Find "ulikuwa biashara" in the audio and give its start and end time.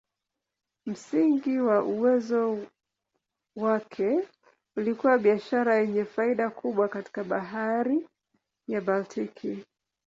4.75-5.75